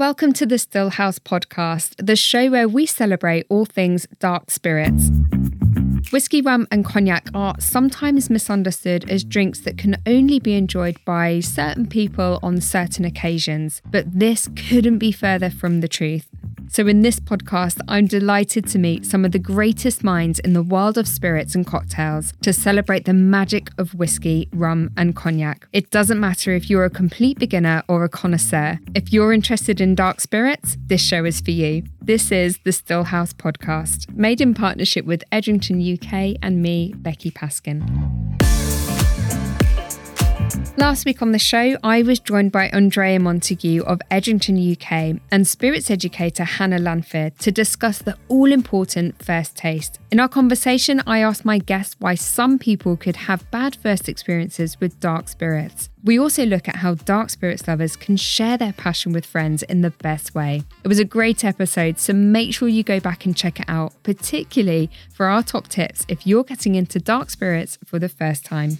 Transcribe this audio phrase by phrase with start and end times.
[0.00, 5.10] Welcome to the Still House podcast, the show where we celebrate all things dark spirits.
[6.10, 11.40] Whiskey, rum, and cognac are sometimes misunderstood as drinks that can only be enjoyed by
[11.40, 16.30] certain people on certain occasions, but this couldn't be further from the truth.
[16.72, 20.62] So, in this podcast, I'm delighted to meet some of the greatest minds in the
[20.62, 25.66] world of spirits and cocktails to celebrate the magic of whiskey, rum, and cognac.
[25.72, 28.78] It doesn't matter if you're a complete beginner or a connoisseur.
[28.94, 31.82] If you're interested in dark spirits, this show is for you.
[32.00, 38.39] This is the Stillhouse podcast, made in partnership with Edrington UK and me, Becky Paskin.
[40.80, 45.46] Last week on the show, I was joined by Andrea Montague of Edrington UK and
[45.46, 49.98] spirits educator Hannah Lanfear to discuss the all important first taste.
[50.10, 54.80] In our conversation, I asked my guests why some people could have bad first experiences
[54.80, 55.90] with dark spirits.
[56.02, 59.82] We also look at how dark spirits lovers can share their passion with friends in
[59.82, 60.62] the best way.
[60.82, 64.02] It was a great episode, so make sure you go back and check it out,
[64.02, 68.78] particularly for our top tips if you're getting into dark spirits for the first time.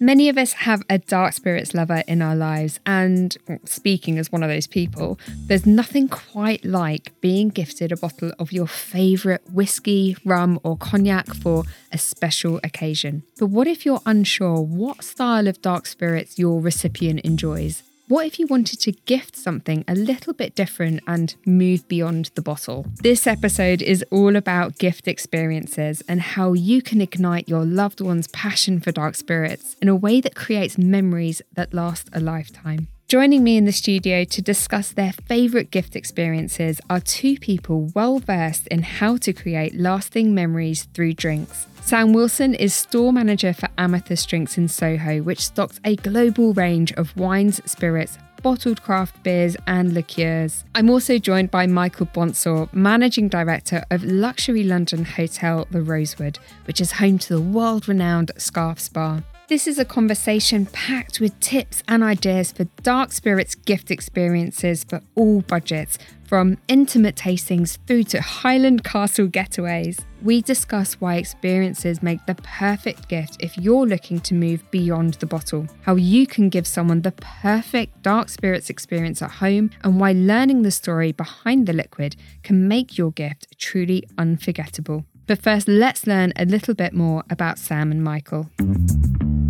[0.00, 4.44] Many of us have a dark spirits lover in our lives, and speaking as one
[4.44, 10.16] of those people, there's nothing quite like being gifted a bottle of your favourite whiskey,
[10.24, 13.24] rum, or cognac for a special occasion.
[13.40, 17.82] But what if you're unsure what style of dark spirits your recipient enjoys?
[18.08, 22.40] What if you wanted to gift something a little bit different and move beyond the
[22.40, 22.86] bottle?
[23.02, 28.26] This episode is all about gift experiences and how you can ignite your loved one's
[28.28, 32.88] passion for dark spirits in a way that creates memories that last a lifetime.
[33.08, 38.18] Joining me in the studio to discuss their favourite gift experiences are two people well
[38.18, 41.66] versed in how to create lasting memories through drinks.
[41.80, 46.92] Sam Wilson is store manager for Amathus Drinks in Soho, which stocks a global range
[46.98, 50.64] of wines, spirits, bottled craft beers, and liqueurs.
[50.74, 56.78] I'm also joined by Michael Bonsor, managing director of luxury London hotel The Rosewood, which
[56.78, 59.22] is home to the world renowned Scarfes Bar.
[59.48, 65.00] This is a conversation packed with tips and ideas for dark spirits gift experiences for
[65.14, 70.00] all budgets, from intimate tastings through to Highland Castle getaways.
[70.20, 75.24] We discuss why experiences make the perfect gift if you're looking to move beyond the
[75.24, 80.12] bottle, how you can give someone the perfect dark spirits experience at home, and why
[80.12, 85.06] learning the story behind the liquid can make your gift truly unforgettable.
[85.26, 88.50] But first, let's learn a little bit more about Sam and Michael.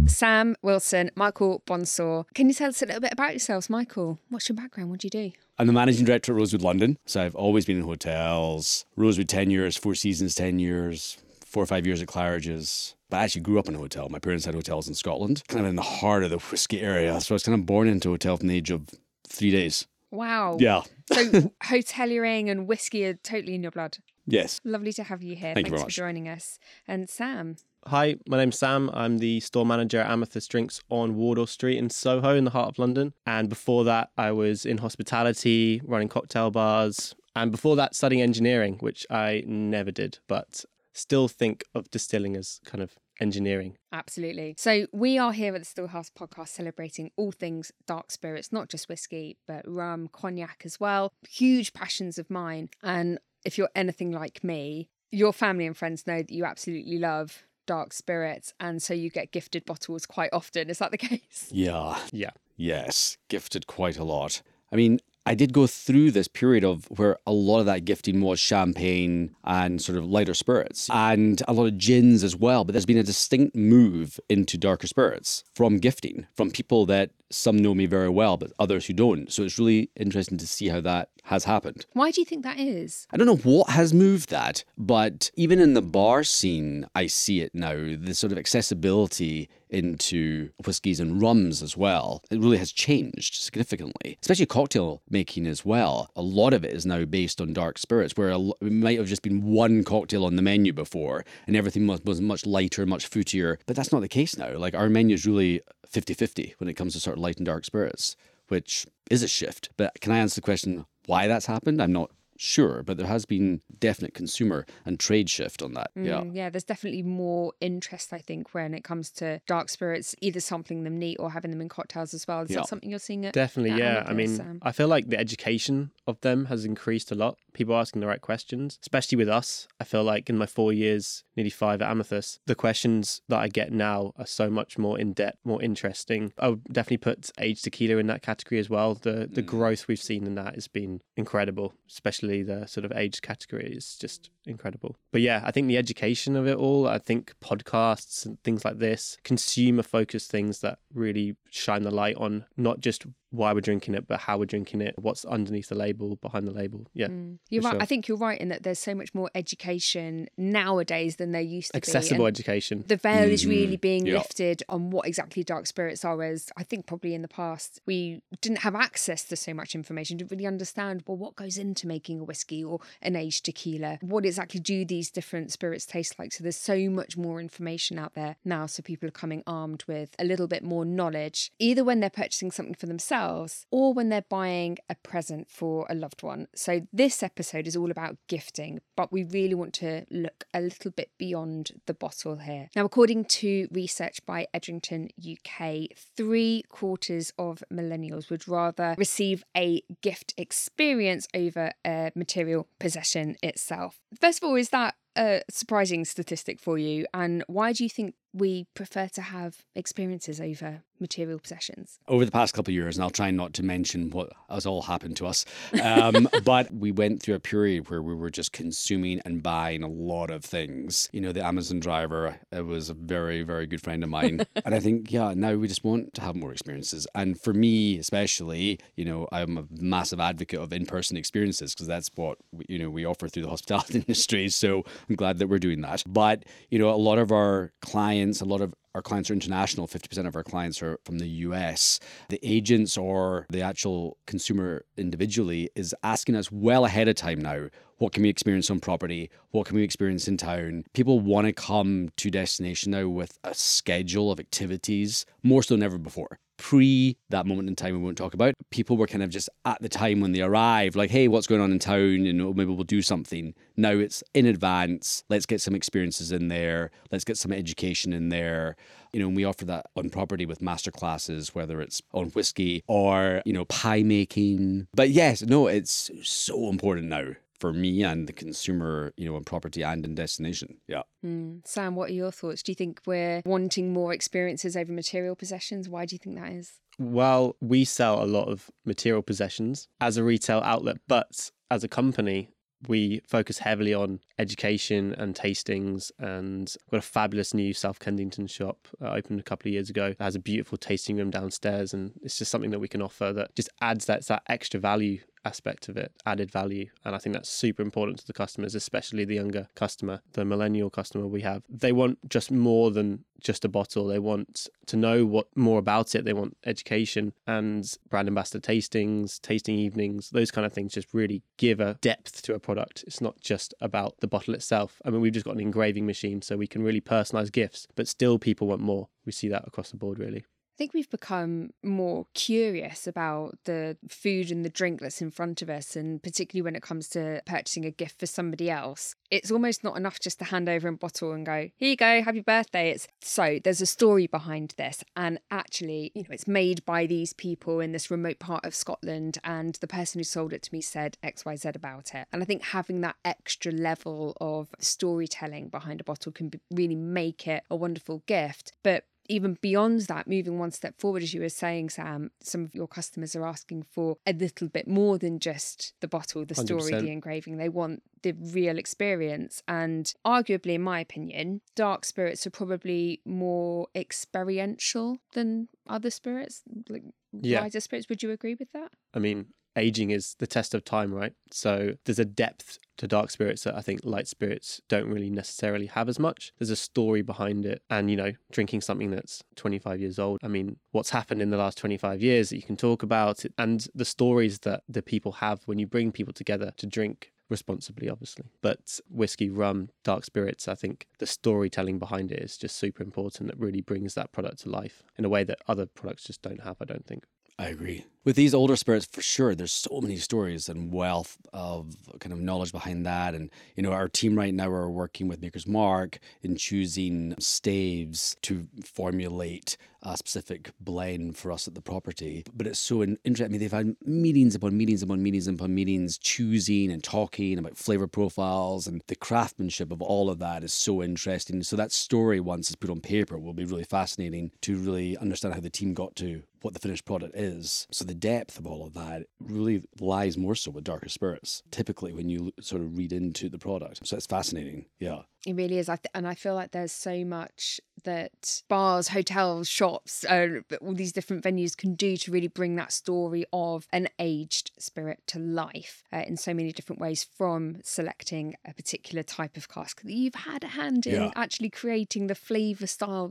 [0.08, 2.24] Sam Wilson, Michael Bonsor.
[2.34, 4.18] Can you tell us a little bit about yourselves, Michael?
[4.30, 4.90] What's your background?
[4.90, 5.32] What do you do?
[5.58, 6.98] I'm the managing director at Rosewood London.
[7.06, 8.84] So I've always been in hotels.
[8.96, 12.94] Rosewood 10 years, Four Seasons 10 years, four or five years at Claridge's.
[13.10, 14.08] But I actually grew up in a hotel.
[14.08, 17.20] My parents had hotels in Scotland, kind of in the heart of the whiskey area.
[17.20, 18.88] So I was kind of born into a hotel from the age of
[19.26, 19.86] three days.
[20.10, 20.56] Wow.
[20.60, 20.82] Yeah.
[21.12, 21.24] so
[21.64, 23.98] hoteliering and whiskey are totally in your blood.
[24.26, 24.60] Yes.
[24.62, 25.54] Lovely to have you here.
[25.54, 25.94] Thank you Thanks very for much.
[25.94, 26.58] joining us.
[26.86, 27.56] And Sam.
[27.86, 28.90] Hi, my name's Sam.
[28.92, 32.68] I'm the store manager at Amathus Drinks on Wardour Street in Soho, in the heart
[32.68, 33.14] of London.
[33.24, 38.78] And before that, I was in hospitality, running cocktail bars, and before that, studying engineering,
[38.80, 43.76] which I never did, but still think of distilling as kind of engineering.
[43.92, 44.54] Absolutely.
[44.58, 48.88] So we are here at the Stillhouse podcast celebrating all things dark spirits, not just
[48.88, 51.12] whiskey, but rum, cognac as well.
[51.28, 52.68] Huge passions of mine.
[52.82, 57.44] And if you're anything like me, your family and friends know that you absolutely love
[57.68, 61.98] dark spirits and so you get gifted bottles quite often is that the case Yeah.
[62.10, 62.30] Yeah.
[62.56, 63.18] Yes.
[63.28, 64.42] Gifted quite a lot.
[64.72, 68.22] I mean, I did go through this period of where a lot of that gifting
[68.22, 72.64] was champagne and sort of lighter spirits and a lot of gins as well.
[72.64, 77.58] But there's been a distinct move into darker spirits from gifting from people that some
[77.58, 79.30] know me very well, but others who don't.
[79.30, 81.84] So it's really interesting to see how that has happened.
[81.92, 85.60] why do you think that is I don't know what has moved that, but even
[85.60, 87.74] in the bar scene, I see it now.
[87.74, 92.22] The sort of accessibility into whiskies and rums as well.
[92.30, 96.10] It really has changed significantly, especially cocktail making as well.
[96.16, 99.22] A lot of it is now based on dark spirits, where it might have just
[99.22, 103.56] been one cocktail on the menu before and everything was, was much lighter, much fruitier.
[103.66, 104.56] But that's not the case now.
[104.56, 107.46] Like our menu is really 50 50 when it comes to sort of light and
[107.46, 108.16] dark spirits,
[108.48, 109.70] which is a shift.
[109.76, 111.80] But can I answer the question why that's happened?
[111.80, 115.90] I'm not sure, but there has been definite consumer and trade shift on that.
[115.96, 116.20] Yeah.
[116.22, 120.38] Mm, yeah there's definitely more interest i think when it comes to dark spirits either
[120.40, 122.58] sampling them neat or having them in cocktails as well is Yeah.
[122.58, 124.04] that something you're seeing at Definitely, at yeah.
[124.06, 124.58] I mean, Sam?
[124.62, 127.36] I feel like the education of them has increased a lot.
[127.52, 129.66] People are asking the right questions, especially with us.
[129.80, 133.48] I feel like in my four years, nearly five at Amathus, the questions that I
[133.48, 136.32] get now are so much more in depth, more interesting.
[136.38, 138.94] I would definitely put aged tequila in that category as well.
[138.94, 139.46] The the Mm.
[139.46, 143.96] growth we've seen in that has been incredible, especially the sort of age category is
[143.96, 144.96] just incredible.
[145.12, 148.78] But yeah, I think the education of it all, I think podcasts and things like
[148.78, 153.94] this, consumer focused things that really shine the light on not just why we're drinking
[153.94, 156.86] it, but how we're drinking it, what's underneath the label, behind the label.
[156.94, 157.08] Yeah.
[157.08, 157.38] Mm.
[157.50, 157.72] You're right.
[157.72, 157.82] sure.
[157.82, 161.72] I think you're right in that there's so much more education nowadays than there used
[161.72, 162.28] to Accessible be.
[162.28, 162.84] and education.
[162.86, 163.80] the veil is really Mhm.
[163.82, 164.14] being Yeah.
[164.14, 166.22] lifted on what exactly dark spirits are.
[166.22, 170.16] As I think probably in the past we didn't have access to so much information,
[170.16, 173.98] didn't really understand well what goes into making a whiskey or an aged tequila.
[174.00, 176.32] What exactly do these different spirits taste like?
[176.32, 178.66] So there's so much more information out there now.
[178.66, 182.52] So people are coming armed with a little bit more knowledge, either when they're purchasing
[182.52, 186.46] something for themselves or when they're buying a present for a loved one.
[186.54, 190.92] So this episode is all about gifting, but we really want to look a little
[190.92, 192.68] bit beyond the bottle here.
[192.76, 199.82] Now, according to research by Edrington UK, three quarters of millennials would rather receive a
[200.00, 203.98] gift experience over a material possession itself.
[204.28, 207.06] First of all, is that a surprising statistic for you?
[207.14, 211.98] And why do you think we prefer to have experiences over material possessions?
[212.08, 214.82] over the past couple of years, and I'll try not to mention what has all
[214.82, 215.44] happened to us,
[215.82, 219.88] um, but we went through a period where we were just consuming and buying a
[219.88, 221.08] lot of things.
[221.12, 224.74] You know, the Amazon driver it was a very, very good friend of mine, and
[224.74, 227.06] I think yeah, now we just want to have more experiences.
[227.14, 232.10] And for me, especially, you know, I'm a massive advocate of in-person experiences because that's
[232.16, 234.48] what we- you know we offer through the hospitality industry.
[234.48, 236.02] So I'm glad that we're doing that.
[236.06, 239.86] But you know, a lot of our clients, a lot of our clients are international.
[239.86, 242.00] 50% of our clients are from the US.
[242.30, 247.68] The agents or the actual consumer individually is asking us well ahead of time now
[247.98, 249.28] what can we experience on property?
[249.50, 250.84] What can we experience in town?
[250.94, 255.82] People want to come to destination now with a schedule of activities more so than
[255.82, 256.38] ever before.
[256.58, 259.80] Pre that moment in time we won't talk about, people were kind of just at
[259.80, 262.26] the time when they arrive, like, hey, what's going on in town?
[262.26, 263.54] And maybe we'll do something.
[263.76, 265.24] Now it's in advance.
[265.28, 266.90] Let's get some experiences in there.
[267.10, 268.76] Let's get some education in there.
[269.12, 272.82] You know, and we offer that on property with master classes, whether it's on whiskey
[272.86, 274.88] or, you know, pie making.
[274.92, 279.44] But yes, no, it's so important now for me and the consumer, you know, in
[279.44, 280.78] property and in destination.
[280.86, 281.02] Yeah.
[281.24, 281.66] Mm.
[281.66, 282.62] Sam, what are your thoughts?
[282.62, 285.88] Do you think we're wanting more experiences over material possessions?
[285.88, 286.74] Why do you think that is?
[286.98, 291.88] Well, we sell a lot of material possessions as a retail outlet, but as a
[291.88, 292.50] company,
[292.86, 298.46] we focus heavily on education and tastings and we've got a fabulous new South Kensington
[298.46, 301.92] shop uh, opened a couple of years ago that has a beautiful tasting room downstairs
[301.92, 305.18] and it's just something that we can offer that just adds that, that extra value
[305.44, 306.86] aspect of it, added value.
[307.04, 310.90] And I think that's super important to the customers, especially the younger customer, the millennial
[310.90, 311.62] customer we have.
[311.68, 314.06] They want just more than just a bottle.
[314.06, 316.24] They want to know what more about it.
[316.24, 321.42] They want education and brand ambassador tastings, tasting evenings, those kind of things just really
[321.56, 323.04] give a depth to a product.
[323.06, 325.00] It's not just about the bottle itself.
[325.04, 328.08] I mean, we've just got an engraving machine, so we can really personalize gifts, but
[328.08, 329.08] still people want more.
[329.24, 330.44] We see that across the board, really.
[330.78, 335.60] I think we've become more curious about the food and the drink that's in front
[335.60, 339.16] of us, and particularly when it comes to purchasing a gift for somebody else.
[339.28, 342.22] It's almost not enough just to hand over a bottle and go, Here you go,
[342.22, 342.90] happy birthday.
[342.90, 347.32] It's so there's a story behind this, and actually, you know, it's made by these
[347.32, 350.80] people in this remote part of Scotland, and the person who sold it to me
[350.80, 352.28] said XYZ about it.
[352.32, 356.94] And I think having that extra level of storytelling behind a bottle can be, really
[356.94, 358.74] make it a wonderful gift.
[358.84, 362.74] But even beyond that, moving one step forward, as you were saying, Sam, some of
[362.74, 366.92] your customers are asking for a little bit more than just the bottle, the story,
[366.92, 367.00] 100%.
[367.00, 367.56] the engraving.
[367.58, 369.62] They want the real experience.
[369.68, 377.04] And arguably, in my opinion, dark spirits are probably more experiential than other spirits, like
[377.32, 377.60] Yeah.
[377.60, 378.08] lighter spirits.
[378.08, 378.92] Would you agree with that?
[379.14, 381.32] I mean, aging is the test of time, right?
[381.50, 385.86] So there's a depth to dark spirits that I think light spirits don't really necessarily
[385.86, 386.52] have as much.
[386.58, 387.82] There's a story behind it.
[387.88, 391.56] And, you know, drinking something that's 25 years old, I mean, what's happened in the
[391.56, 395.62] last 25 years that you can talk about and the stories that the people have
[395.66, 398.46] when you bring people together to drink responsibly, obviously.
[398.60, 403.48] But whiskey, rum, dark spirits, I think the storytelling behind it is just super important
[403.48, 406.62] that really brings that product to life in a way that other products just don't
[406.62, 407.24] have, I don't think.
[407.58, 408.04] I agree.
[408.28, 412.38] With these older spirits, for sure, there's so many stories and wealth of kind of
[412.38, 413.34] knowledge behind that.
[413.34, 418.36] And, you know, our team right now are working with Maker's Mark in choosing staves
[418.42, 422.44] to formulate a specific blend for us at the property.
[422.54, 423.46] But it's so interesting.
[423.46, 427.76] I mean, they've had meetings upon meetings upon meetings upon meetings, choosing and talking about
[427.76, 431.62] flavor profiles and the craftsmanship of all of that is so interesting.
[431.62, 435.54] So that story, once it's put on paper, will be really fascinating to really understand
[435.54, 437.86] how the team got to what the finished product is.
[437.90, 442.12] So the depth of all of that really lies more so with darker spirits, typically
[442.12, 444.06] when you sort of read into the product.
[444.06, 444.86] So it's fascinating.
[444.98, 445.20] Yeah.
[445.46, 445.88] It really is.
[445.88, 450.94] I th- and I feel like there's so much that bars, hotels, shops, uh, all
[450.94, 455.38] these different venues can do to really bring that story of an aged spirit to
[455.38, 460.12] life uh, in so many different ways from selecting a particular type of cask that
[460.12, 461.30] you've had a hand in Yeah.
[461.36, 463.30] actually creating the flavour style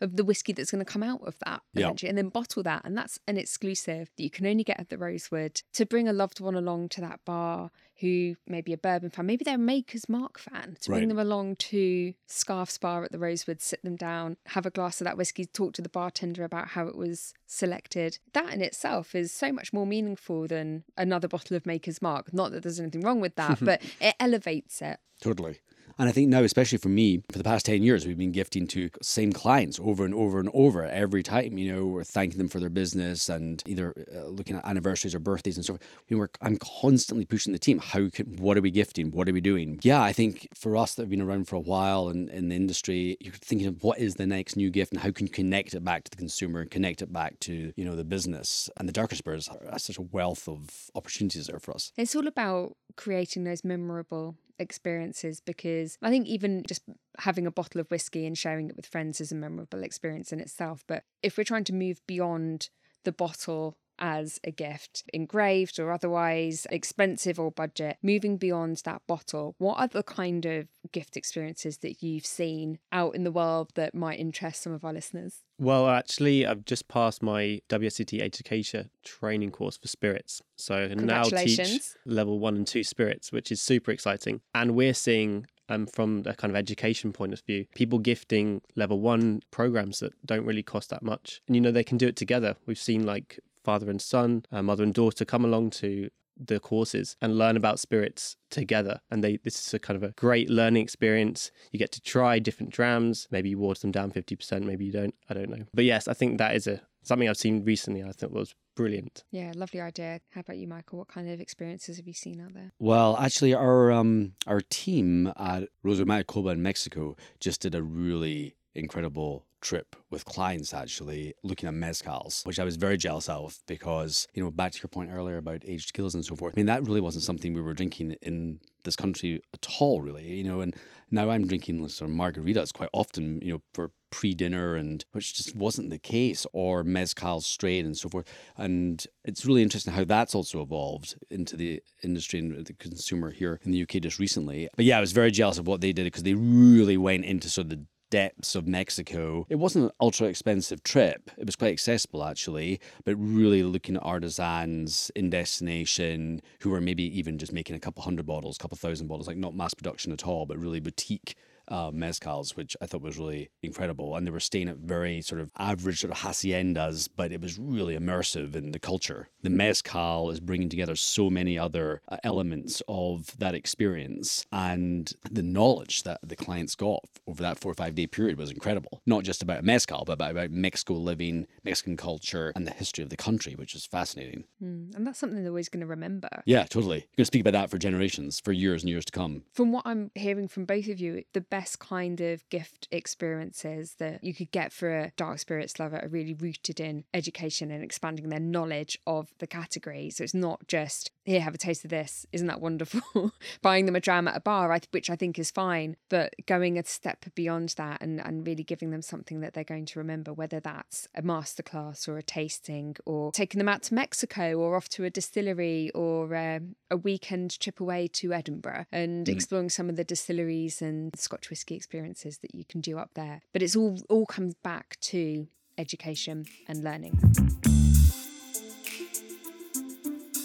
[0.00, 1.92] of the whiskey that's going to come out of that Yeah.
[2.02, 2.82] and then bottle that.
[2.84, 6.12] And that's an exclusive that you can only get at the Rosewood to bring a
[6.12, 9.58] loved one along to that bar who may be a bourbon fan, maybe they're a
[9.58, 11.08] Maker's Mark fan, to bring Right.
[11.08, 15.04] them along to Scarfes Bar at the Rosewood, sit them down, have a glass of
[15.06, 18.18] that whiskey, talk to the bartender about how it was selected.
[18.34, 22.32] That in itself is so much more meaningful than another bottle of Maker's Mark.
[22.32, 24.98] Not that there's anything wrong with that, but it elevates it.
[25.20, 25.58] Totally.
[25.98, 28.68] And I think now, especially for me, for the past 10 years, we've been gifting
[28.68, 31.58] to same clients over and over and over every time.
[31.58, 35.18] You know, we're thanking them for their business and either uh, looking at anniversaries or
[35.18, 35.82] birthdays and so forth.
[36.08, 37.80] We're, I'm constantly pushing the team.
[37.80, 39.10] How can, what are we gifting?
[39.10, 39.80] What are we doing?
[39.82, 42.56] Yeah, I think for us that have been around for a while and in the
[42.56, 45.74] industry, you're thinking of what is the next new gift and how can you connect
[45.74, 48.70] it back to the consumer and connect it back to, you know, the business.
[48.76, 51.92] And the darker spirits are such a wealth of opportunities there for us.
[51.96, 56.82] It's all about creating those memorable experiences because I think even just
[57.18, 60.40] having a bottle of whiskey and sharing it with friends is a memorable experience in
[60.40, 60.84] itself.
[60.86, 62.70] But if we're trying to move beyond
[63.04, 69.54] the bottle as a gift, engraved or otherwise, expensive or budget, moving beyond that bottle,
[69.58, 73.94] what are the kind of gift experiences that you've seen out in the world that
[73.94, 75.42] might interest some of our listeners?
[75.58, 80.40] Well, actually, I've just passed my WSET education training course for spirits.
[80.56, 84.40] So I can now teach level one and two spirits, which is super exciting.
[84.54, 89.00] And we're seeing, um, from a kind of education point of view, people gifting level
[89.00, 91.42] one programs that don't really cost that much.
[91.48, 92.54] And, you know, they can do it together.
[92.66, 96.08] We've seen like father and son, uh, mother and daughter come along to
[96.38, 100.12] the courses and learn about spirits together and they this is a kind of a
[100.12, 104.62] great learning experience you get to try different drams maybe you water them down 50%
[104.62, 107.36] maybe you don't i don't know but yes i think that is a something i've
[107.36, 110.20] seen recently i think was brilliant Yeah, lovely idea.
[110.30, 111.00] How about you, Michael?
[111.00, 112.70] What kind of experiences have you seen out there?
[112.78, 118.54] Well, actually, our um, our team at Rosa Mayakoba in Mexico just did a really
[118.78, 124.26] incredible trip with clients actually looking at mezcals which i was very jealous of because
[124.32, 126.66] you know back to your point earlier about aged tequilas and so forth i mean
[126.66, 130.60] that really wasn't something we were drinking in this country at all really you know
[130.60, 130.76] and
[131.10, 135.54] now i'm drinking sort of margaritas quite often you know for pre-dinner and which just
[135.54, 138.26] wasn't the case or mezcal straight and so forth.
[138.56, 143.60] And it's really interesting how that's also evolved into the industry and the consumer here
[143.64, 144.68] in the uk just recently.
[144.76, 147.48] But yeah i was very jealous of what they did because they really went into
[147.48, 149.46] sort of the depths of Mexico.
[149.48, 151.30] It wasn't an ultra expensive trip.
[151.36, 157.04] It was quite accessible actually, but really looking at artisans in destination who were maybe
[157.18, 160.12] even just making a couple hundred bottles, a couple thousand bottles, like not mass production
[160.12, 161.34] at all, but really boutique
[161.68, 164.16] uh, mezcals, which I thought was really incredible.
[164.16, 167.58] And they were staying at very sort of average sort of haciendas, but it was
[167.58, 169.28] really immersive in the culture.
[169.42, 175.42] The mezcal is bringing together so many other uh, elements of that experience, and the
[175.42, 179.00] knowledge that the clients got over that four or five day period was incredible.
[179.06, 183.10] Not just about mezcal, but about, about Mexico living, Mexican culture, and the history of
[183.10, 184.44] the country, which is fascinating.
[184.62, 186.28] Mm, and that's something they're always going to remember.
[186.46, 186.98] Yeah, totally.
[186.98, 189.42] You're going to speak about that for generations, for years and years to come.
[189.52, 194.22] From what I'm hearing from both of you, the best kind of gift experiences that
[194.22, 198.28] you could get for a dark spirits lover are really rooted in education and expanding
[198.28, 200.10] their knowledge of the category.
[200.10, 202.26] So it's not just here, have a taste of this.
[202.32, 203.32] Isn't that wonderful?
[203.62, 206.84] Buying them a dram at a bar, which I think is fine, but going a
[206.84, 210.60] step beyond that and, and really giving them something that they're going to remember, whether
[210.60, 215.04] that's a masterclass or a tasting or taking them out to Mexico or off to
[215.04, 220.04] a distillery or um, a weekend trip away to Edinburgh and exploring some of the
[220.04, 223.40] distilleries and Scotch whisky experiences that you can do up there.
[223.52, 227.18] But it's all all comes back to education and learning.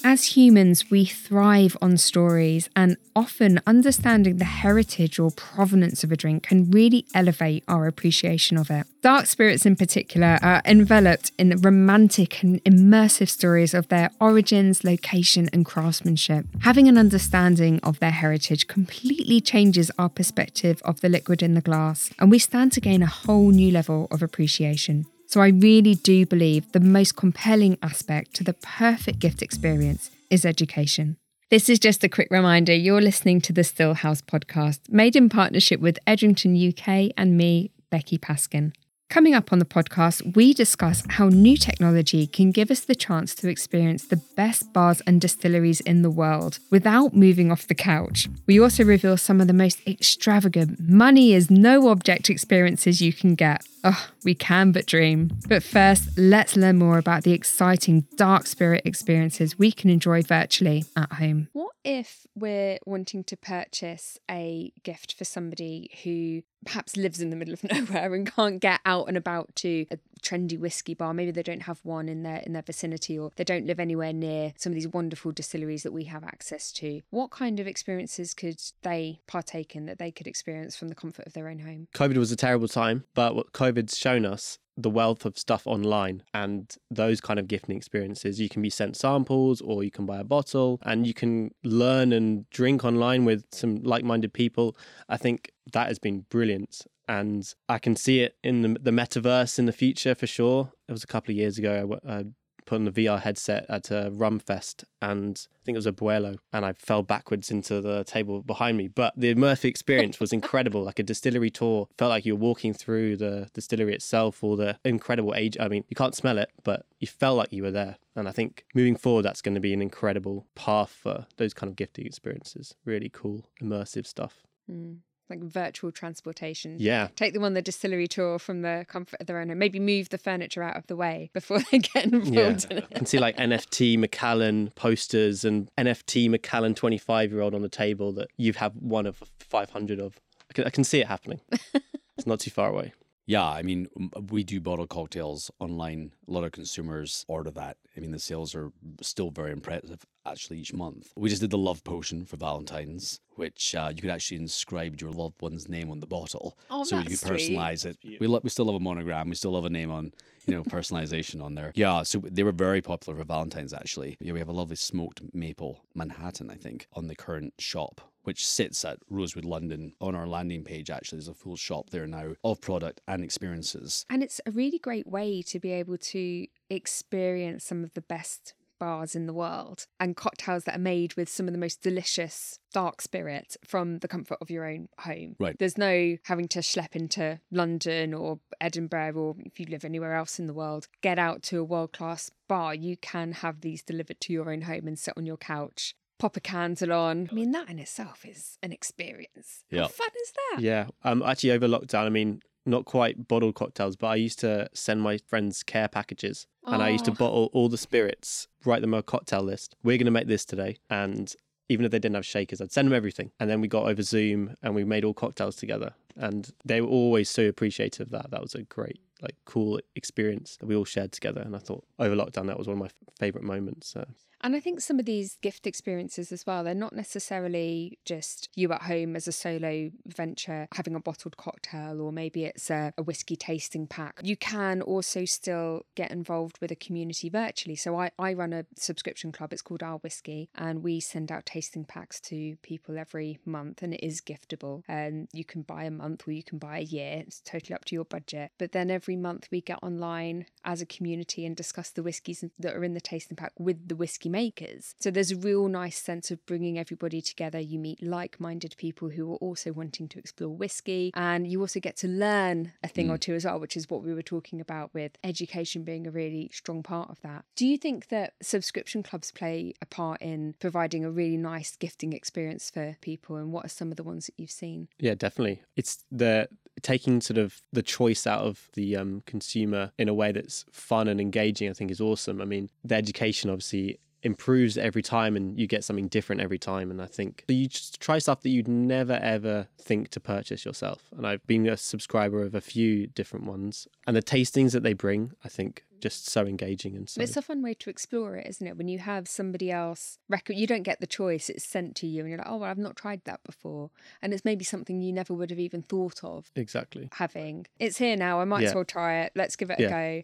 [0.06, 6.18] As humans, we thrive on stories, and often understanding the heritage or provenance of a
[6.18, 8.86] drink can really elevate our appreciation of it.
[9.02, 15.50] Dark spirits, in particular, are enveloped in romantic and immersive stories of their origins, location,
[15.54, 16.48] and craftsmanship.
[16.64, 21.62] Having an understanding of their heritage completely changes our perspective of the liquid in the
[21.62, 25.06] glass, and we stand to gain a whole new level of appreciation.
[25.34, 30.46] So I really do believe the most compelling aspect to the perfect gift experience is
[30.46, 31.18] education.
[31.50, 35.30] This is just a quick reminder you're listening to the Still House podcast, made in
[35.30, 38.74] partnership with Edrington UK and me, Becky Paskin.
[39.14, 43.36] Coming up on the podcast, we discuss how new technology can give us the chance
[43.36, 48.28] to experience the best bars and distilleries in the world without moving off the couch.
[48.48, 53.36] We also reveal some of the most extravagant, money is no object experiences you can
[53.36, 53.64] get.
[53.84, 55.30] Oh, we can but dream.
[55.48, 60.86] But first, let's learn more about the exciting dark spirit experiences we can enjoy virtually
[60.98, 61.50] at home.
[61.54, 67.36] What if we're wanting to purchase a gift for somebody who perhaps lives in the
[67.36, 71.14] middle of nowhere and can't get out and about to a trendy whiskey bar.
[71.14, 74.14] Maybe they don't have one in their in their vicinity or they don't live anywhere
[74.14, 77.02] near some of these wonderful distilleries that we have access to.
[77.10, 81.28] What kind of experiences could they partake in that they could experience from the comfort
[81.28, 81.88] of their own home?
[81.94, 86.24] Covid was a terrible time but what covid's shown us the wealth of stuff online
[86.34, 88.40] and those kind of gifting experiences.
[88.40, 92.12] You can be sent samples or you can buy a bottle and you can learn
[92.12, 94.76] and drink online with some like minded people.
[95.08, 96.86] I think that has been brilliant.
[97.08, 100.72] And I can see it in the, the metaverse in the future for sure.
[100.88, 102.00] It was a couple of years ago.
[102.06, 102.24] I, I
[102.66, 106.38] put on the VR headset at a rum fest, and I think it was Abuelo,
[106.52, 108.88] and I fell backwards into the table behind me.
[108.88, 111.88] But the immersive experience was incredible, like a distillery tour.
[111.98, 115.58] Felt like you were walking through the distillery itself, or the incredible age.
[115.60, 117.98] I mean, you can't smell it, but you felt like you were there.
[118.16, 121.70] And I think moving forward, that's going to be an incredible path for those kind
[121.70, 122.76] of gifting experiences.
[122.86, 124.44] Really cool, immersive stuff.
[124.70, 124.98] Mm
[125.30, 126.78] like virtual transportation.
[126.80, 127.08] Yeah.
[127.16, 129.60] Take them on the distillery tour from the comfort of their own home.
[129.60, 132.68] Maybe move the furniture out of the way before they get involved.
[132.70, 132.78] Yeah.
[132.78, 137.62] In I can see like NFT Macallan posters and NFT Macallan 25 year old on
[137.62, 140.20] the table that you have one of 500 of.
[140.50, 141.40] I can, I can see it happening.
[142.18, 142.94] it's not too far away.
[143.26, 143.88] Yeah, I mean,
[144.30, 146.12] we do bottle cocktails online.
[146.28, 147.78] A lot of consumers order that.
[147.96, 151.12] I mean, the sales are still very impressive actually each month.
[151.16, 155.12] We just did the love potion for Valentine's, which uh, you could actually inscribe your
[155.12, 156.58] loved one's name on the bottle.
[156.70, 157.98] Oh, so you could personalize it.
[158.20, 159.30] We, lo- we still love a monogram.
[159.30, 160.14] We still love a name on,
[160.46, 161.72] you know, personalization on there.
[161.76, 164.18] Yeah, so they were very popular for Valentine's actually.
[164.20, 168.48] Yeah, we have a lovely smoked maple Manhattan, I think, on the current shop which
[168.48, 170.90] sits at Rosewood London on our landing page.
[170.90, 174.06] Actually, there's a full shop there now of product and experiences.
[174.10, 178.54] And it's a really great way to be able to experience some of the best
[178.84, 182.60] bars in the world and cocktails that are made with some of the most delicious
[182.74, 185.38] dark spirit from the comfort of your own home.
[185.40, 185.56] Right.
[185.58, 190.38] There's no having to schlep into London or Edinburgh or if you live anywhere else
[190.38, 192.76] in the world, get out to a world class bar.
[192.76, 196.38] You can have these delivered to your own home and sit on your couch pop
[196.38, 197.28] a candle on.
[197.30, 199.66] I mean, that in itself is an experience.
[199.70, 199.82] Yeah.
[199.82, 200.62] How fun is that?
[200.62, 200.86] Yeah.
[201.04, 205.02] Um, actually, over lockdown, I mean, not quite bottled cocktails, but I used to send
[205.02, 209.04] my friends care packages and I used to bottle all the spirits, write them a
[209.04, 209.76] cocktail list.
[209.84, 210.78] We're going to make this today.
[210.90, 211.36] And
[211.68, 213.32] even if they didn't have shakers, I'd send them everything.
[213.42, 215.94] And then we got over Zoom and we made all cocktails together.
[216.16, 218.32] And they were always so appreciative of that.
[218.32, 221.42] That was a great, like, cool experience that we all shared together.
[221.42, 223.90] And I thought over lockdown, that was one of my favorite moments.
[223.90, 224.06] So.
[224.44, 228.74] And I think some of these gift experiences as well, they're not necessarily just you
[228.74, 233.04] at home as a solo venture having a bottled cocktail, or maybe it's a, a
[233.04, 234.20] whiskey tasting pack.
[234.22, 237.78] You can also still get involved with a community virtually.
[237.78, 241.46] So I, I run a subscription club, it's called Our Whiskey, and we send out
[241.46, 244.84] tasting packs to people every month, and it is giftable.
[244.90, 247.86] And you can buy a month or you can buy a year, it's totally up
[247.86, 248.52] to your budget.
[248.58, 252.76] But then every month we get online as a community and discuss the whiskies that
[252.76, 254.96] are in the tasting pack with the whiskey makers.
[255.00, 257.60] So there's a real nice sense of bringing everybody together.
[257.60, 261.80] You meet like minded people who are also wanting to explore whiskey, and you also
[261.80, 263.14] get to learn a thing mm.
[263.14, 266.12] or two as well, which is what we were talking about with education being a
[266.12, 267.46] really strong part of that.
[267.56, 272.12] Do you think that subscription clubs play a part in providing a really nice gifting
[272.12, 273.36] experience for people?
[273.36, 274.88] And what are some of the ones that you've seen?
[275.00, 275.62] Yeah, definitely.
[275.76, 276.50] It's the
[276.82, 281.08] taking sort of the choice out of the um, consumer in a way that's fun
[281.08, 282.42] and engaging, I think is awesome.
[282.42, 286.90] I mean, the education obviously improves every time and you get something different every time.
[286.90, 291.10] And I think you just try stuff that you'd never ever think to purchase yourself.
[291.16, 293.88] And I've been a subscriber of a few different ones.
[294.08, 297.22] And the tastings that they bring, I think, just so engaging and so.
[297.22, 298.78] It's a fun way to explore it, isn't it?
[298.78, 302.22] When you have somebody else record, you don't get the choice; it's sent to you,
[302.22, 303.90] and you're like, "Oh, well, I've not tried that before,"
[304.22, 307.68] and it's maybe something you never would have even thought of exactly having.
[307.80, 308.42] It's here now.
[308.42, 309.32] I might as well try it.
[309.34, 310.24] Let's give it a go.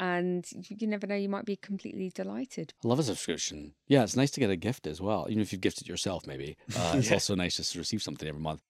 [0.00, 2.72] And you you never know; you might be completely delighted.
[2.84, 3.74] I love a subscription.
[3.86, 6.26] Yeah, it's nice to get a gift as well, even if you've gifted yourself.
[6.26, 7.14] Maybe uh, it's Yeah.
[7.14, 8.62] also nice just to receive something every month.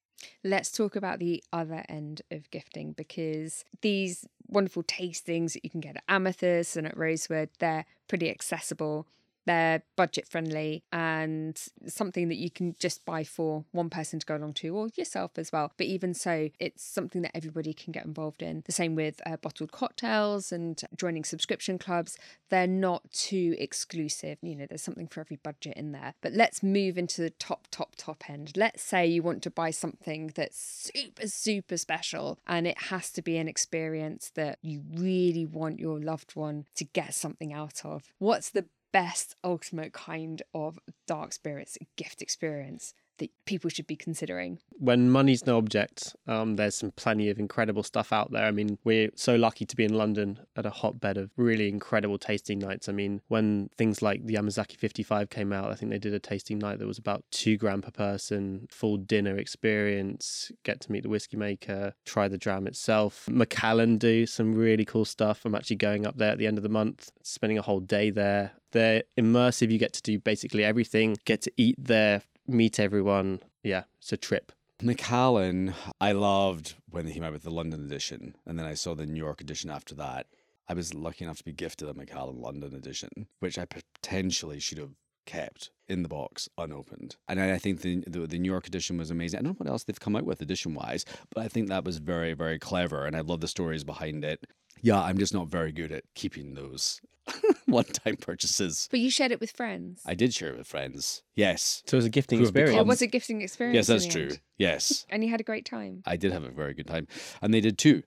[0.42, 5.80] Let's talk about the other end of gifting because these wonderful tastings that you can
[5.80, 9.06] get at Amathus and at Rosewood, they're pretty accessible.
[9.48, 14.36] They're budget friendly and something that you can just buy for one person to go
[14.36, 15.72] along to or yourself as well.
[15.78, 18.62] But even so, it's something that everybody can get involved in.
[18.66, 22.18] The same with uh, bottled cocktails and joining subscription clubs.
[22.50, 24.36] They're not too exclusive.
[24.42, 26.12] You know, there's something for every budget in there.
[26.20, 28.52] But let's move into the top, top, top end.
[28.54, 33.22] Let's say you want to buy something that's super, super special and it has to
[33.22, 38.12] be an experience that you really want your loved one to get something out of.
[38.18, 44.58] What's the best ultimate kind of dark spirits gift experience that people should be considering?
[44.78, 48.44] when money's no object, um, there's some plenty of incredible stuff out there.
[48.44, 52.16] I mean, we're so lucky to be in London at a hotbed of really incredible
[52.16, 52.88] tasting nights.
[52.88, 56.20] I mean, when things like the Yamazaki 55 came out, I think they did a
[56.20, 61.02] tasting night that was about two grand per person, full dinner experience, get to meet
[61.02, 63.28] the whiskey maker, try the dram itself.
[63.28, 65.44] Macallan do some really cool stuff.
[65.44, 68.10] I'm actually going up there at the end of the month, spending a whole day
[68.10, 68.52] there.
[68.70, 69.70] They're immersive.
[69.70, 73.40] You get to do basically everything, get to eat there, meet everyone.
[73.62, 74.52] Yeah, it's a trip.
[74.82, 78.94] Macallan, I loved when they came out with the London edition, and then I saw
[78.94, 80.26] the New York edition after that.
[80.68, 84.78] I was lucky enough to be gifted a Macallan London edition, which I potentially should
[84.78, 84.92] have
[85.26, 87.16] kept in the box unopened.
[87.28, 89.38] And I I think the, the the New York edition was amazing.
[89.38, 91.84] I don't know what else they've come out with edition wise, but I think that
[91.84, 94.46] was very very clever, and I love the stories behind it.
[94.82, 97.00] Yeah, I'm just not very good at keeping those
[97.66, 98.88] one time purchases.
[98.90, 100.02] But you shared it with friends.
[100.06, 101.22] I did share it with friends.
[101.34, 101.82] Yes.
[101.86, 102.70] So it was a gifting Who have experience.
[102.70, 103.74] it become- was a gifting experience.
[103.74, 104.22] Yes, in that's the true.
[104.30, 104.40] end.
[104.58, 105.06] Yes.
[105.10, 106.02] And you had a great time.
[106.06, 107.06] I did have a very good time,
[107.42, 108.02] and they did too.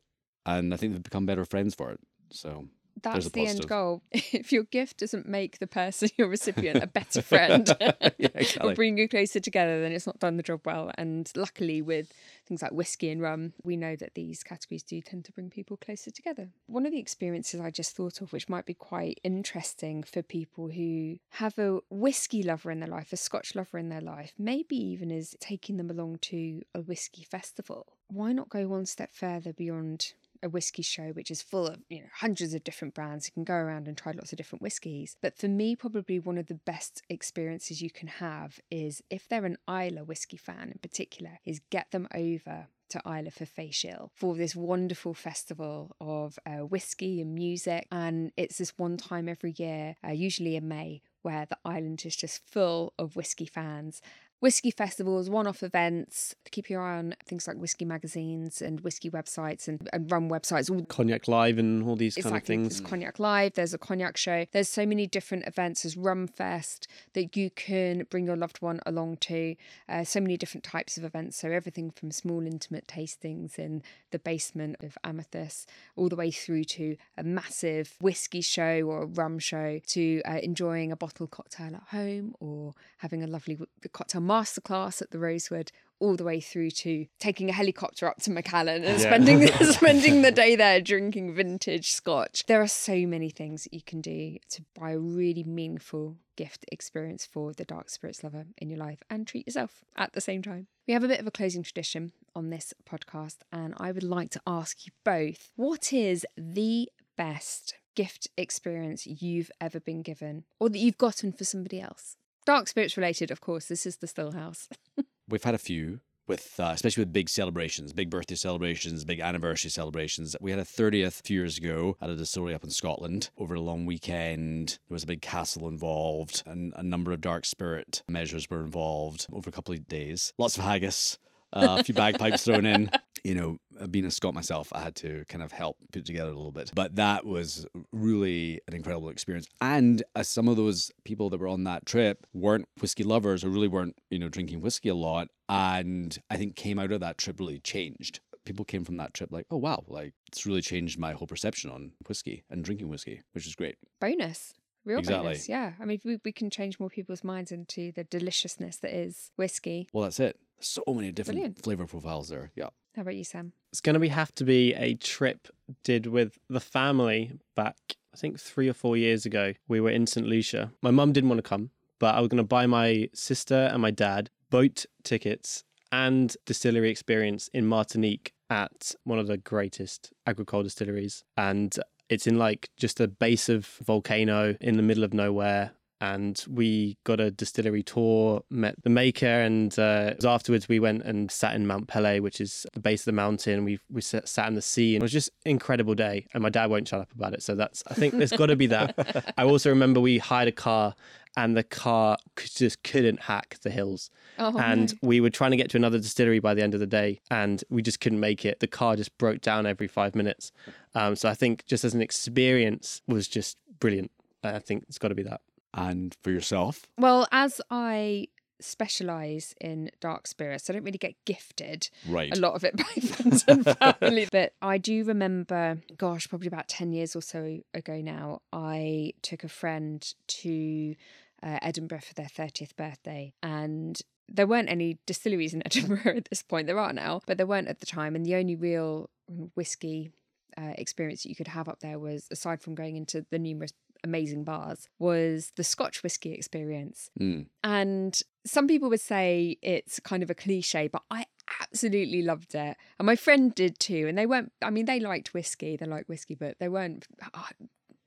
[0.45, 1.99] And I think they've become better friends for it.
[2.31, 2.67] So
[3.01, 4.03] That's the end goal.
[4.11, 7.69] If your gift doesn't make the person, your recipient, a better friend
[8.17, 8.29] Yeah,
[8.61, 10.91] or bring you closer together, then it's not done the job well.
[10.97, 12.11] And luckily, with
[12.47, 15.77] things like whiskey and rum, we know that these categories do tend to bring people
[15.77, 16.49] closer together.
[16.67, 20.69] One of the experiences I just thought of, which might be quite interesting for people
[20.69, 24.75] who have a whiskey lover in their life, a Scotch lover in their life, maybe
[24.75, 27.87] even is taking them along to a whiskey festival.
[28.07, 32.01] Why not go one step further beyond a whiskey show which is full of you
[32.01, 33.27] know hundreds of different brands.
[33.27, 35.15] You can go around and try lots of different whiskies.
[35.21, 39.45] But for me probably one of the best experiences you can have is if they're
[39.45, 44.09] an Islay whiskey fan in particular is get them over to Islay for Fèis Ìle
[44.13, 47.87] for this wonderful festival of uh, whiskey and music.
[47.91, 52.15] And it's this one time every year uh, usually in May where the island is
[52.15, 54.01] just full of whiskey fans
[54.41, 56.35] whiskey festivals, one off events.
[56.49, 60.69] Keep your eye on things like whiskey magazines and whiskey websites and, and rum websites.
[60.69, 62.79] All Cognac Live and all these kind of things.
[62.79, 64.45] There's Cognac Live, there's a cognac show.
[64.51, 65.83] There's so many different events.
[65.83, 69.55] There's Rum Fest that you can bring your loved one along to.
[69.87, 71.37] Uh, so many different types of events.
[71.37, 76.63] So everything from small intimate tastings in the basement of Amathus, all the way through
[76.63, 81.75] to a massive whiskey show or a rum show, to uh, enjoying a bottle cocktail
[81.75, 83.59] at home or having a lovely
[83.93, 88.31] cocktail masterclass at the Rosewood all the way through to taking a helicopter up to
[88.31, 89.07] Macallan and Yeah.
[89.09, 92.45] spending spending the day there drinking vintage scotch.
[92.47, 96.65] There are so many things that you can do to buy a really meaningful gift
[96.71, 100.41] experience for the dark spirits lover in your life and treat yourself at the same
[100.41, 100.65] time.
[100.87, 104.31] We have a bit of a closing tradition on this podcast, and I would like
[104.31, 110.69] to ask you both what is the best gift experience you've ever been given or
[110.69, 112.15] that you've gotten for somebody else?
[112.45, 113.67] Dark spirits related, of course.
[113.67, 114.67] This is the Still House.
[115.29, 119.69] We've had a few with, uh, especially with big celebrations, big birthday celebrations, big anniversary
[119.69, 120.35] celebrations.
[120.39, 123.53] We had a 30th a few years ago at a distillery up in Scotland over
[123.53, 124.79] a long weekend.
[124.87, 129.27] There was a big castle involved, and a number of dark spirit measures were involved
[129.31, 130.33] over a couple of days.
[130.37, 131.19] Lots of haggis.
[131.53, 132.89] Uh, a few bagpipes thrown in.
[133.23, 136.29] You know, Uh, being a Scot myself, I had to kind of help put together
[136.31, 136.71] a little bit.
[136.75, 139.47] But that was really an incredible experience.
[139.59, 143.49] And as some of those people that were on that trip weren't whiskey lovers or
[143.49, 147.17] really weren't, you know, drinking whiskey a lot, and I think came out of that
[147.17, 148.19] trip really changed.
[148.45, 151.69] People came from that trip like, oh wow, like it's really changed my whole perception
[151.71, 153.77] on whiskey and drinking whiskey, which is great.
[153.99, 154.53] Bonus.
[154.83, 155.27] Real Exactly.
[155.27, 155.73] bonus, yeah.
[155.79, 159.87] I mean, we, we can change more people's minds into the deliciousness that is whiskey.
[159.93, 160.39] Well, that's it.
[160.59, 161.63] So many different Brilliant.
[161.63, 162.51] flavor profiles there.
[162.55, 162.69] Yeah.
[162.95, 163.53] How about you, Sam?
[163.71, 165.47] It's going to be have to be a trip
[165.83, 167.77] did with the family back,
[168.13, 169.53] I think three or four years ago.
[169.67, 170.27] We were in St.
[170.27, 170.71] Lucia.
[170.81, 173.81] My mum didn't want to come, but I was going to buy my sister and
[173.81, 180.63] my dad boat tickets and distillery experience in Martinique at one of the greatest agricole
[180.63, 181.23] distilleries.
[181.37, 181.73] And
[182.09, 186.97] it's in like just a base of volcano in the middle of nowhere and we
[187.03, 191.67] got a distillery tour, met the maker, and uh, afterwards we went and sat in
[191.67, 193.63] Mount Pelée, which is the base of the mountain.
[193.63, 196.25] We we sat, sat in the sea, and it was just an incredible day.
[196.33, 198.55] And my dad won't shut up about it, so that's I think there's got to
[198.55, 199.33] be that.
[199.37, 200.95] I also remember we hired a car,
[201.37, 204.09] and the car just couldn't hack the hills,
[204.39, 205.07] Oh, and no.
[205.07, 207.63] we were trying to get to another distillery by the end of the day, and
[207.69, 208.59] we just couldn't make it.
[208.59, 210.51] The car just broke down every five minutes.
[210.95, 214.09] Um, so I think just as an experience was just brilliant.
[214.43, 215.41] I think it's got to be that.
[215.73, 218.27] And for yourself, Well, as I
[218.59, 222.35] specialize in dark spirits, I don't really get gifted right?
[222.35, 223.65] a lot of it by friends and
[223.99, 224.27] family.
[224.31, 229.43] But I do remember, gosh, probably about 10 years or so ago now, I took
[229.43, 230.95] a friend to
[231.43, 233.33] uh, Edinburgh for their 30th birthday.
[233.41, 236.67] And there weren't any distilleries in Edinburgh at this point.
[236.67, 238.15] There are now, but there weren't at the time.
[238.15, 239.09] And the only real
[239.55, 240.11] whiskey
[240.57, 243.71] uh, experience that you could have up there was, aside from going into the numerous
[244.03, 247.09] amazing bars, was the Scotch whiskey experience.
[247.19, 247.47] Mm.
[247.63, 251.25] And some people would say it's kind of a cliche, but I
[251.61, 252.77] absolutely loved it.
[252.99, 254.07] And my friend did too.
[254.07, 257.47] And they weren't, I mean, they liked whiskey, they liked whiskey, but they weren't oh,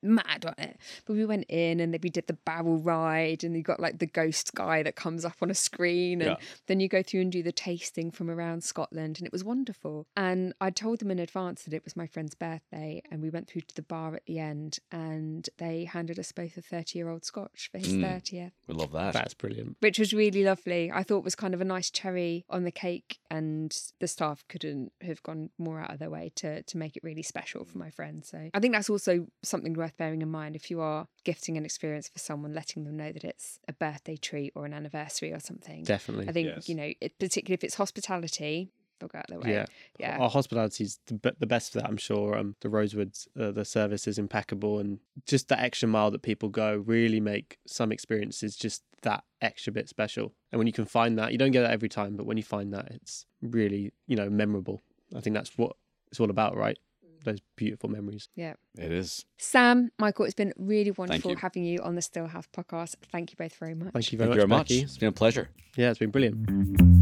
[0.04, 0.76] mad on it.
[1.06, 3.98] But we went in and then we did the barrel ride and you got like
[3.98, 6.20] the ghost guy that comes up on a screen.
[6.20, 6.46] And Yeah.
[6.66, 9.18] then you go through and do the tasting from around Scotland.
[9.18, 10.06] And it was wonderful.
[10.16, 13.02] And I told them in advance that it was my friend's birthday.
[13.10, 16.56] And we went through to the bar at the end and they handed us both
[16.56, 18.02] a 30 year old scotch for his Mm.
[18.02, 19.12] 30th We love that.
[19.14, 19.76] That's brilliant.
[19.80, 20.90] which was really lovely.
[20.92, 24.92] I thought was kind of a nice cherry on the cake, and the staff couldn't
[25.00, 27.90] have gone more out of their way to to make it really special for my
[27.90, 28.24] friend.
[28.24, 31.64] So I think that's also something worth bearing in mind if you are gifting an
[31.64, 35.40] experience for someone, letting them know that it's a birthday treat or an anniversary or
[35.40, 35.85] something.
[35.85, 36.28] Definitely.
[36.28, 36.68] I think Yes.
[36.68, 39.52] you know, it, particularly if it's hospitality, they'll go out their way.
[39.52, 39.66] Yeah.
[39.98, 40.18] yeah.
[40.18, 42.37] Our hospitality is the, the best for that, I'm sure.
[42.37, 46.48] Um, the Rosewoods, uh, the service is impeccable, and just that extra mile that people
[46.48, 50.33] go really make some experiences just that extra bit special.
[50.50, 52.42] And when you can find that, you don't get that every time, but when you
[52.42, 54.83] find that, it's really you know memorable.
[55.14, 55.76] I think that's what
[56.11, 56.78] it's all about, right?
[57.24, 58.28] Those beautiful memories.
[58.37, 58.54] Yeah.
[58.78, 59.24] It is.
[59.38, 61.37] Sam, Michael, it's been really wonderful you.
[61.38, 62.96] having you on the Stillhouse podcast.
[63.10, 63.92] Thank you both very much.
[63.92, 64.70] Thank you very Thank you very much.
[64.70, 64.82] much.
[64.82, 65.48] It's been a pleasure.
[65.76, 66.93] Yeah, it's been brilliant.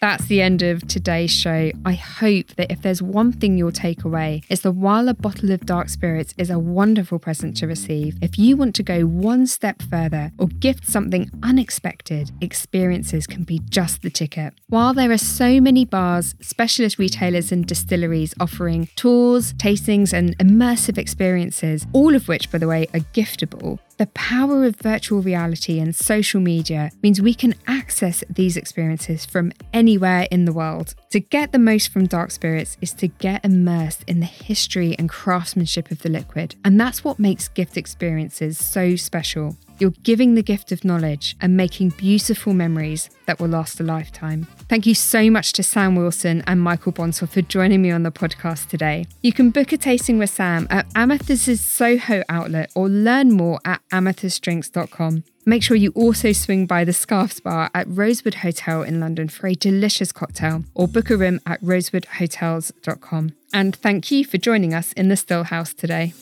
[0.00, 1.72] That's the end of today's show.
[1.84, 5.50] I hope that if there's one thing you'll take away, it's that while a bottle
[5.50, 9.48] of dark spirits is a wonderful present to receive, if you want to go one
[9.48, 14.54] step further or gift something unexpected, experiences can be just the ticket.
[14.68, 20.96] While there are so many bars, specialist retailers, and distilleries offering tours, tastings, and immersive
[20.96, 25.94] experiences, all of which, by the way, are giftable, the power of virtual reality and
[25.94, 30.94] social media means we can access these experiences from anywhere in the world.
[31.10, 35.08] To get the most from Dark Spirits is to get immersed in the history and
[35.08, 36.54] craftsmanship of the liquid.
[36.64, 39.56] And that's what makes gift experiences so special.
[39.78, 44.46] You're giving the gift of knowledge and making beautiful memories that will last a lifetime.
[44.68, 48.10] Thank you so much to Sam Wilson and Michael Bonsor for joining me on the
[48.10, 49.06] podcast today.
[49.22, 53.80] You can book a tasting with Sam at Amathus's Soho outlet or learn more at
[53.92, 55.24] amathusdrinks.com.
[55.46, 59.46] Make sure you also swing by the Scarfes Bar at Rosewood Hotel in London for
[59.46, 63.32] a delicious cocktail or book a room at rosewoodhotels.com.
[63.54, 66.12] And thank you for joining us in the Still House today.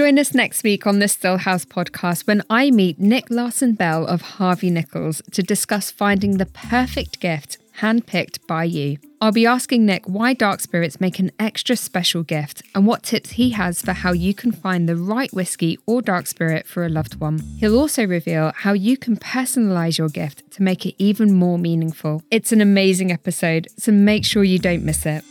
[0.00, 4.22] Join us next week on the Stillhouse podcast when I meet Nick Larson Bell of
[4.22, 8.96] Harvey Nichols to discuss finding the perfect gift handpicked by you.
[9.20, 13.32] I'll be asking Nick why dark spirits make an extra special gift and what tips
[13.32, 16.88] he has for how you can find the right whiskey or dark spirit for a
[16.88, 17.40] loved one.
[17.58, 22.22] He'll also reveal how you can personalize your gift to make it even more meaningful.
[22.30, 25.24] It's an amazing episode, so make sure you don't miss it.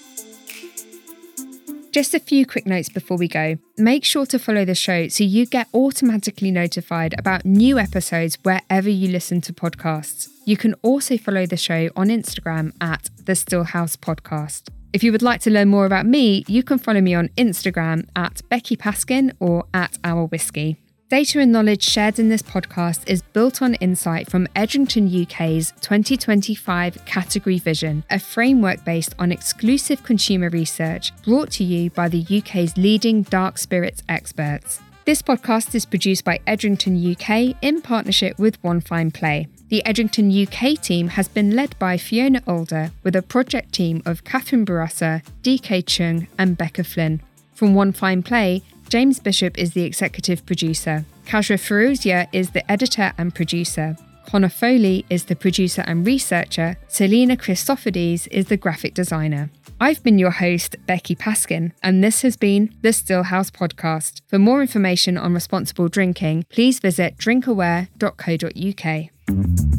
[1.92, 3.58] Just a few quick notes before we go.
[3.78, 8.90] Make sure to follow the show so you get automatically notified about new episodes wherever
[8.90, 10.30] you listen to podcasts.
[10.46, 14.70] You can also follow the show on Instagram at the Stillhouse Podcast.
[14.94, 18.08] If you would like to learn more about me, you can follow me on Instagram
[18.16, 20.78] at Becky Paskin or at Our Whiskey.
[21.10, 27.04] Data and knowledge shared in this podcast is built on insight from Edrington UK's 2025
[27.06, 32.78] Category Vision, a framework based on exclusive consumer research brought to you by the UK's
[32.78, 34.82] leading dark spirits experts.
[35.06, 39.48] This podcast is produced by Edrington UK in partnership with One Fine Play.
[39.70, 44.24] The Edrington UK team has been led by Fiona Alder with a project team of
[44.24, 47.24] Catherine Barassa, DK Chung, and Becca Flynn.
[47.56, 51.06] From One Fine Play, James Bishop is the executive producer.
[51.26, 53.96] Kajra Feruzia is the editor and producer.
[54.26, 56.76] Connor Foley is the producer and researcher.
[56.88, 59.52] Selena Christophides is the graphic designer.
[59.80, 64.22] I've been your host, Becky Paskin, and this has been the Stillhouse Podcast.
[64.28, 69.79] For more information on responsible drinking, please visit drinkaware.co.uk.